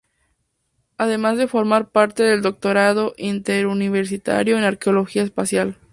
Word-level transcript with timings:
Además 0.97 1.37
de 1.37 1.47
formar 1.47 1.91
parte 1.91 2.23
del 2.23 2.41
Doctorado 2.41 3.13
Interuniversitario 3.17 4.57
en 4.57 4.63
Arqueología 4.63 5.21
Espacial. 5.21 5.77